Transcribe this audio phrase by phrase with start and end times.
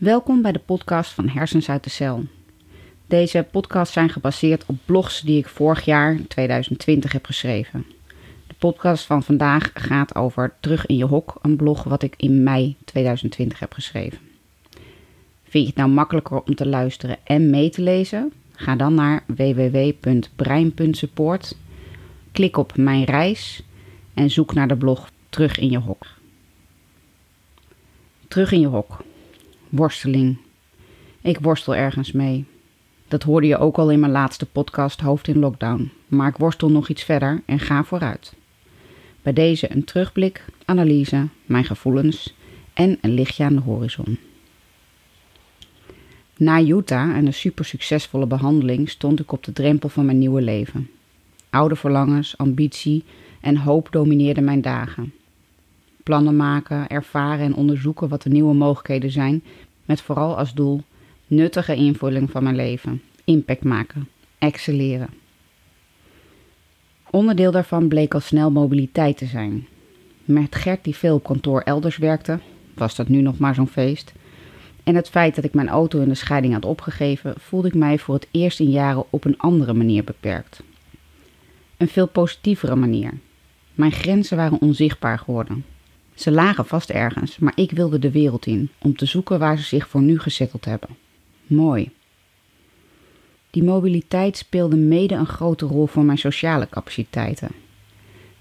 [0.00, 2.24] Welkom bij de podcast van Hersens uit de Cel.
[3.06, 7.86] Deze podcasts zijn gebaseerd op blogs die ik vorig jaar, 2020, heb geschreven.
[8.46, 12.42] De podcast van vandaag gaat over Terug in je hok, een blog wat ik in
[12.42, 14.18] mei 2020 heb geschreven.
[15.42, 18.32] Vind je het nou makkelijker om te luisteren en mee te lezen?
[18.52, 21.56] Ga dan naar www.brein.support,
[22.32, 23.62] klik op Mijn reis
[24.14, 26.06] en zoek naar de blog Terug in je hok.
[28.28, 29.08] Terug in je hok.
[29.70, 30.36] Worsteling.
[31.20, 32.44] Ik worstel ergens mee.
[33.08, 35.90] Dat hoorde je ook al in mijn laatste podcast Hoofd in Lockdown.
[36.06, 38.34] Maar ik worstel nog iets verder en ga vooruit.
[39.22, 42.34] Bij deze een terugblik, analyse, mijn gevoelens
[42.72, 44.18] en een lichtje aan de horizon.
[46.36, 50.42] Na Utah en een super succesvolle behandeling stond ik op de drempel van mijn nieuwe
[50.42, 50.90] leven.
[51.50, 53.04] Oude verlangens, ambitie
[53.40, 55.12] en hoop domineerden mijn dagen.
[56.02, 59.42] Plannen maken, ervaren en onderzoeken wat de nieuwe mogelijkheden zijn,
[59.84, 60.82] met vooral als doel
[61.26, 65.08] nuttige invulling van mijn leven, impact maken, excelleren.
[67.10, 69.66] Onderdeel daarvan bleek al snel mobiliteit te zijn.
[70.24, 72.38] Met Gert die veel op kantoor elders werkte,
[72.74, 74.12] was dat nu nog maar zo'n feest.
[74.84, 77.98] En het feit dat ik mijn auto in de scheiding had opgegeven, voelde ik mij
[77.98, 80.62] voor het eerst in jaren op een andere manier beperkt.
[81.76, 83.12] Een veel positievere manier.
[83.74, 85.64] Mijn grenzen waren onzichtbaar geworden.
[86.20, 89.64] Ze lagen vast ergens, maar ik wilde de wereld in om te zoeken waar ze
[89.64, 90.88] zich voor nu gezetteld hebben.
[91.46, 91.90] Mooi.
[93.50, 97.48] Die mobiliteit speelde mede een grote rol voor mijn sociale capaciteiten.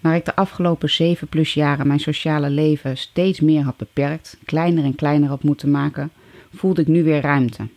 [0.00, 4.84] Waar ik de afgelopen zeven plus jaren mijn sociale leven steeds meer had beperkt, kleiner
[4.84, 6.10] en kleiner had moeten maken,
[6.54, 7.68] voelde ik nu weer ruimte.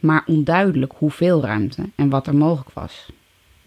[0.00, 3.08] Maar onduidelijk hoeveel ruimte en wat er mogelijk was.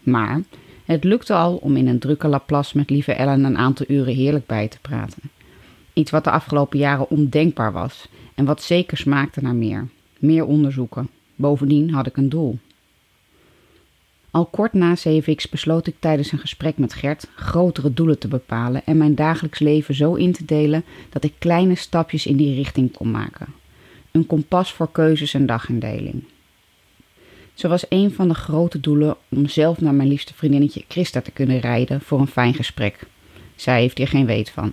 [0.02, 0.40] Maar
[0.84, 4.46] het lukte al om in een drukke Laplace met lieve Ellen een aantal uren heerlijk
[4.46, 5.22] bij te praten.
[5.96, 9.88] Iets wat de afgelopen jaren ondenkbaar was en wat zeker smaakte naar meer.
[10.18, 11.08] Meer onderzoeken.
[11.34, 12.58] Bovendien had ik een doel.
[14.30, 18.82] Al kort na CFX besloot ik tijdens een gesprek met Gert grotere doelen te bepalen
[18.84, 22.92] en mijn dagelijks leven zo in te delen dat ik kleine stapjes in die richting
[22.92, 23.46] kon maken.
[24.10, 26.24] Een kompas voor keuzes en dagindeling.
[27.54, 31.30] Zo was een van de grote doelen om zelf naar mijn liefste vriendinnetje Christa te
[31.30, 32.98] kunnen rijden voor een fijn gesprek.
[33.54, 34.72] Zij heeft hier geen weet van.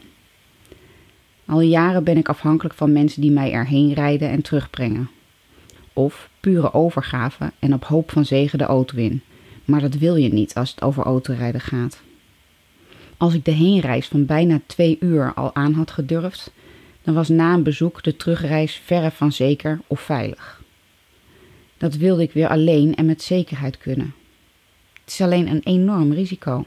[1.53, 5.09] Al jaren ben ik afhankelijk van mensen die mij erheen rijden en terugbrengen.
[5.93, 9.21] Of pure overgave en op hoop van zegen de auto in.
[9.65, 12.01] Maar dat wil je niet als het over autorijden gaat.
[13.17, 16.51] Als ik de heenreis van bijna twee uur al aan had gedurfd,
[17.01, 20.61] dan was na een bezoek de terugreis verre van zeker of veilig.
[21.77, 24.13] Dat wilde ik weer alleen en met zekerheid kunnen.
[25.03, 26.65] Het is alleen een enorm risico.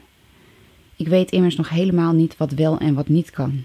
[0.95, 3.63] Ik weet immers nog helemaal niet wat wel en wat niet kan.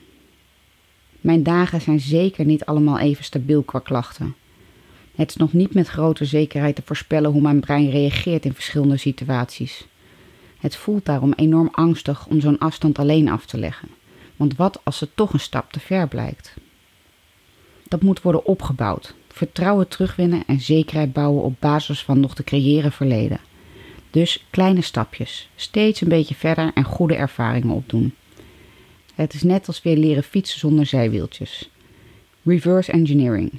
[1.22, 4.34] Mijn dagen zijn zeker niet allemaal even stabiel qua klachten.
[5.14, 8.96] Het is nog niet met grote zekerheid te voorspellen hoe mijn brein reageert in verschillende
[8.96, 9.86] situaties.
[10.58, 13.88] Het voelt daarom enorm angstig om zo'n afstand alleen af te leggen.
[14.36, 16.54] Want wat als het toch een stap te ver blijkt?
[17.88, 19.14] Dat moet worden opgebouwd.
[19.28, 23.40] Vertrouwen terugwinnen en zekerheid bouwen op basis van nog te creëren verleden.
[24.10, 28.14] Dus kleine stapjes, steeds een beetje verder en goede ervaringen opdoen.
[29.14, 31.70] Het is net als weer leren fietsen zonder zijwieltjes.
[32.42, 33.52] Reverse engineering.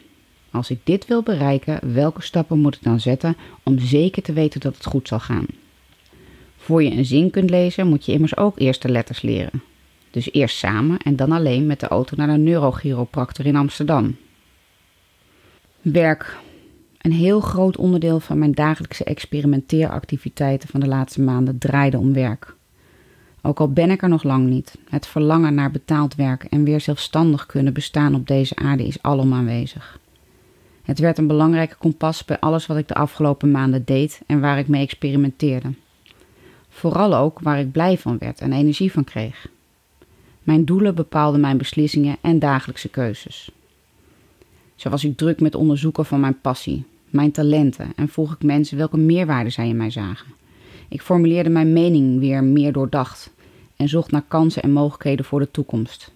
[0.51, 4.59] Als ik dit wil bereiken, welke stappen moet ik dan zetten om zeker te weten
[4.59, 5.45] dat het goed zal gaan?
[6.57, 9.61] Voor je een zin kunt lezen, moet je immers ook eerst de letters leren.
[10.11, 14.15] Dus eerst samen en dan alleen met de auto naar de neurochiropractor in Amsterdam.
[15.81, 16.37] Werk.
[17.01, 22.55] Een heel groot onderdeel van mijn dagelijkse experimenteeractiviteiten van de laatste maanden draaide om werk.
[23.45, 26.81] Ook al ben ik er nog lang niet, het verlangen naar betaald werk en weer
[26.81, 29.99] zelfstandig kunnen bestaan op deze aarde is alom aanwezig.
[30.83, 34.59] Het werd een belangrijke kompas bij alles wat ik de afgelopen maanden deed en waar
[34.59, 35.73] ik mee experimenteerde.
[36.69, 39.47] Vooral ook waar ik blij van werd en energie van kreeg.
[40.43, 43.51] Mijn doelen bepaalden mijn beslissingen en dagelijkse keuzes.
[44.75, 48.77] Zo was ik druk met onderzoeken van mijn passie, mijn talenten en vroeg ik mensen
[48.77, 50.42] welke meerwaarde zij in mij zagen.
[50.93, 53.31] Ik formuleerde mijn mening weer meer doordacht
[53.75, 56.11] en zocht naar kansen en mogelijkheden voor de toekomst.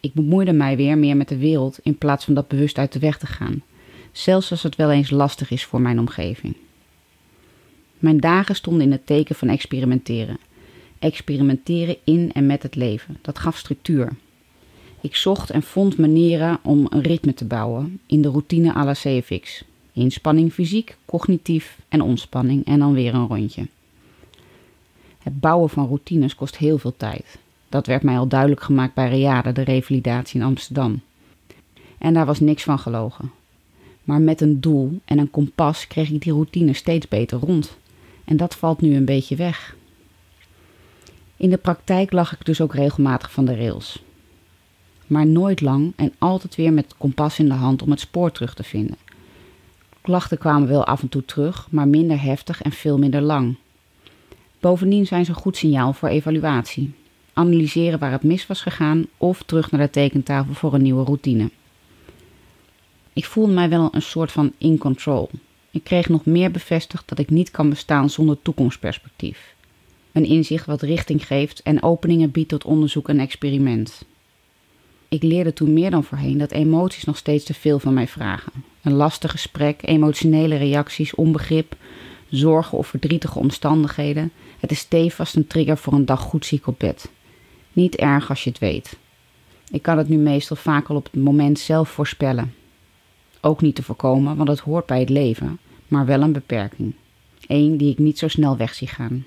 [0.00, 2.98] Ik bemoeide mij weer meer met de wereld in plaats van dat bewust uit de
[2.98, 3.62] weg te gaan,
[4.12, 6.56] zelfs als het wel eens lastig is voor mijn omgeving.
[7.98, 10.38] Mijn dagen stonden in het teken van experimenteren.
[10.98, 13.18] Experimenteren in en met het leven.
[13.22, 14.12] Dat gaf structuur.
[15.00, 18.92] Ik zocht en vond manieren om een ritme te bouwen in de routine à la
[18.92, 19.64] CFX.
[19.92, 23.66] Inspanning fysiek, cognitief en ontspanning en dan weer een rondje.
[25.26, 27.38] Het bouwen van routines kost heel veel tijd.
[27.68, 31.00] Dat werd mij al duidelijk gemaakt bij Reade, de revalidatie in Amsterdam.
[31.98, 33.30] En daar was niks van gelogen.
[34.04, 37.76] Maar met een doel en een kompas kreeg ik die routine steeds beter rond.
[38.24, 39.76] En dat valt nu een beetje weg.
[41.36, 44.02] In de praktijk lag ik dus ook regelmatig van de rails.
[45.06, 48.32] Maar nooit lang en altijd weer met het kompas in de hand om het spoor
[48.32, 48.96] terug te vinden.
[50.00, 53.56] Klachten kwamen wel af en toe terug, maar minder heftig en veel minder lang.
[54.60, 56.92] Bovendien zijn ze een goed signaal voor evaluatie.
[57.32, 61.50] Analyseren waar het mis was gegaan of terug naar de tekentafel voor een nieuwe routine.
[63.12, 65.30] Ik voelde mij wel een soort van in control.
[65.70, 69.54] Ik kreeg nog meer bevestigd dat ik niet kan bestaan zonder toekomstperspectief.
[70.12, 74.04] Een inzicht wat richting geeft en openingen biedt tot onderzoek en experiment.
[75.08, 78.52] Ik leerde toen meer dan voorheen dat emoties nog steeds te veel van mij vragen.
[78.82, 81.76] Een lastig gesprek, emotionele reacties, onbegrip,
[82.28, 84.32] zorgen of verdrietige omstandigheden.
[84.66, 87.10] Het is stevast een trigger voor een dag goed ziek op bed.
[87.72, 88.96] Niet erg als je het weet.
[89.70, 92.54] Ik kan het nu meestal vaak al op het moment zelf voorspellen.
[93.40, 95.58] Ook niet te voorkomen, want het hoort bij het leven,
[95.88, 96.94] maar wel een beperking.
[97.46, 99.24] Eén die ik niet zo snel weg zie gaan.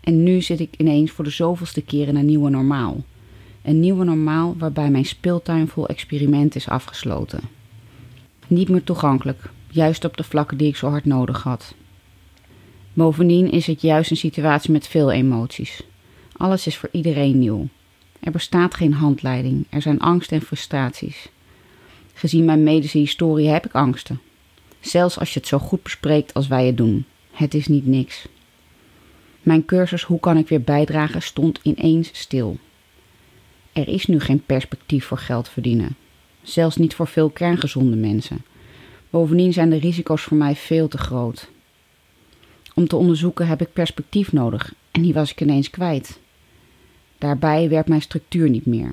[0.00, 3.04] En nu zit ik ineens voor de zoveelste keer in een nieuwe normaal.
[3.62, 7.40] Een nieuwe normaal waarbij mijn speeltuin vol experiment is afgesloten.
[8.46, 11.74] Niet meer toegankelijk, juist op de vlakken die ik zo hard nodig had.
[12.92, 15.82] Bovendien is het juist een situatie met veel emoties.
[16.36, 17.68] Alles is voor iedereen nieuw.
[18.20, 21.28] Er bestaat geen handleiding, er zijn angst en frustraties.
[22.14, 24.20] Gezien mijn medische historie heb ik angsten.
[24.80, 27.04] Zelfs als je het zo goed bespreekt als wij het doen.
[27.30, 28.28] Het is niet niks.
[29.42, 32.56] Mijn cursus Hoe kan ik weer bijdragen stond ineens stil.
[33.72, 35.96] Er is nu geen perspectief voor geld verdienen.
[36.42, 38.44] Zelfs niet voor veel kerngezonde mensen.
[39.10, 41.50] Bovendien zijn de risico's voor mij veel te groot.
[42.78, 46.18] Om te onderzoeken heb ik perspectief nodig en die was ik ineens kwijt.
[47.18, 48.90] Daarbij werkt mijn structuur niet meer.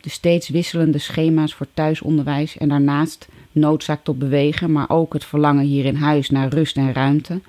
[0.00, 5.64] De steeds wisselende schema's voor thuisonderwijs en daarnaast noodzaak tot bewegen, maar ook het verlangen
[5.64, 7.40] hier in huis naar rust en ruimte.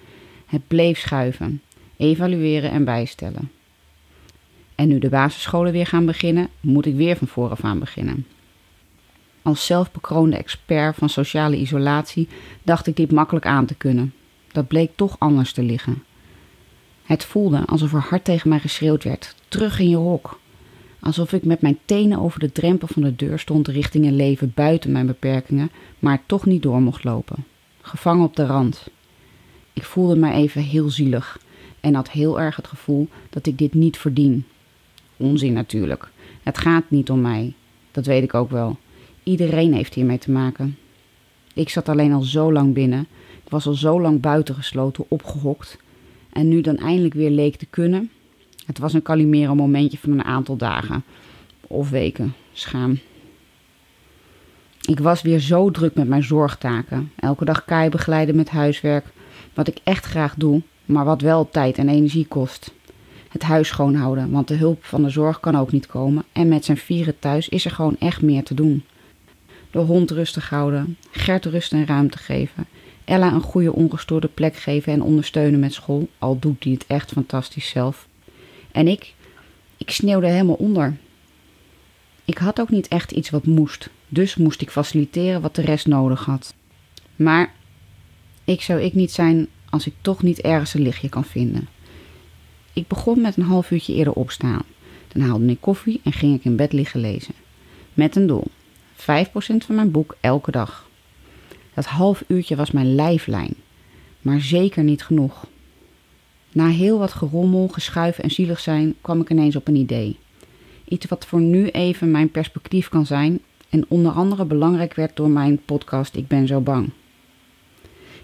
[0.45, 1.61] Het bleef schuiven,
[1.97, 3.51] evalueren en bijstellen.
[4.75, 8.25] En nu de basisscholen weer gaan beginnen, moet ik weer van vooraf aan beginnen.
[9.41, 12.27] Als zelfbekroonde expert van sociale isolatie
[12.63, 14.13] dacht ik dit makkelijk aan te kunnen.
[14.57, 16.03] Dat bleek toch anders te liggen.
[17.03, 20.39] Het voelde alsof er hard tegen mij geschreeuwd werd: terug in je hok.
[20.99, 24.51] Alsof ik met mijn tenen over de drempel van de deur stond richting een leven
[24.55, 27.45] buiten mijn beperkingen, maar toch niet door mocht lopen.
[27.81, 28.87] Gevangen op de rand.
[29.73, 31.39] Ik voelde mij even heel zielig
[31.79, 34.45] en had heel erg het gevoel dat ik dit niet verdien.
[35.17, 36.09] Onzin natuurlijk.
[36.43, 37.53] Het gaat niet om mij.
[37.91, 38.77] Dat weet ik ook wel.
[39.23, 40.77] Iedereen heeft hiermee te maken.
[41.53, 43.07] Ik zat alleen al zo lang binnen.
[43.47, 45.77] Ik was al zo lang buitengesloten, opgehokt.
[46.29, 48.09] En nu dan eindelijk weer leek te kunnen.
[48.65, 51.03] Het was een Calimero momentje van een aantal dagen.
[51.61, 52.33] Of weken.
[52.53, 52.99] Schaam.
[54.81, 57.11] Ik was weer zo druk met mijn zorgtaken.
[57.15, 59.05] Elke dag Kai begeleiden met huiswerk.
[59.53, 62.75] Wat ik echt graag doe, maar wat wel tijd en energie kost
[63.27, 66.23] het huis schoonhouden, want de hulp van de zorg kan ook niet komen.
[66.31, 68.83] En met zijn vieren thuis is er gewoon echt meer te doen.
[69.71, 72.67] De hond rustig houden, Gert rust en ruimte geven,
[73.07, 77.11] Ella een goede ongestoorde plek geven en ondersteunen met school, al doet hij het echt
[77.11, 78.07] fantastisch zelf.
[78.71, 79.13] En ik,
[79.77, 80.97] ik sneeuwde helemaal onder.
[82.25, 85.87] Ik had ook niet echt iets wat moest, dus moest ik faciliteren wat de rest
[85.87, 86.53] nodig had.
[87.15, 87.53] Maar
[88.43, 91.67] ik zou ik niet zijn als ik toch niet ergens een lichtje kan vinden.
[92.73, 94.63] Ik begon met een half uurtje eerder opstaan.
[95.07, 97.33] Dan haalde ik koffie en ging ik in bed liggen lezen.
[97.93, 98.47] Met een doel.
[98.95, 99.03] 5%
[99.37, 100.86] van mijn boek elke dag.
[101.77, 103.53] Dat half uurtje was mijn lijflijn.
[104.21, 105.45] Maar zeker niet genoeg.
[106.51, 110.17] Na heel wat gerommel, geschuif en zielig zijn kwam ik ineens op een idee.
[110.87, 115.29] Iets wat voor nu even mijn perspectief kan zijn en onder andere belangrijk werd door
[115.29, 116.89] mijn podcast Ik ben zo bang.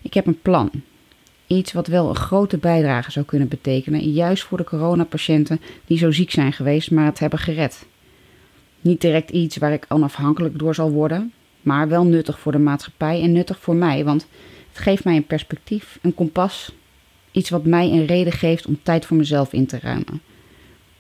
[0.02, 0.72] Ik heb een plan
[1.48, 6.12] Iets wat wel een grote bijdrage zou kunnen betekenen, juist voor de coronapatiënten die zo
[6.12, 7.86] ziek zijn geweest, maar het hebben gered.
[8.82, 11.34] Niet direct iets waar ik onafhankelijk door zal worden,
[11.64, 14.28] maar wel nuttig voor de maatschappij en nuttig voor mij, want
[14.72, 16.72] het geeft mij een perspectief, een kompas,
[17.32, 20.22] iets wat mij een reden geeft om tijd voor mezelf in te ruimen.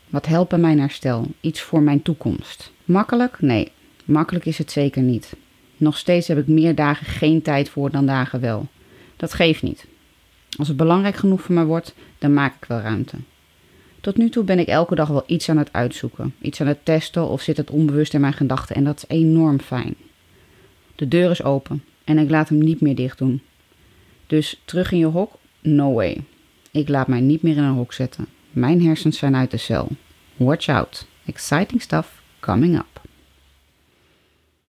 [0.10, 2.72] Wat helpt bij mijn herstel, iets voor mijn toekomst.
[2.86, 3.42] Makkelijk?
[3.42, 3.72] Nee,
[4.06, 5.36] makkelijk is het zeker niet.
[5.78, 8.68] Nog steeds heb ik meer dagen geen tijd voor dan dagen wel.
[9.16, 9.86] Dat geeft niet.
[10.58, 13.18] Als het belangrijk genoeg voor mij wordt, dan maak ik wel ruimte.
[14.02, 16.86] Tot nu toe ben ik elke dag wel iets aan het uitzoeken, iets aan het
[16.86, 19.96] testen of zit het onbewust in mijn gedachten en dat is enorm fijn.
[20.96, 23.42] De deur is open en ik laat hem niet meer dicht doen.
[24.28, 25.34] Dus terug in je hok?
[25.62, 26.24] No way.
[26.72, 28.28] Ik laat mij niet meer in een hok zetten.
[28.52, 29.88] Mijn hersens zijn uit de cel.
[30.36, 31.08] Watch out.
[31.26, 32.93] Exciting stuff coming up.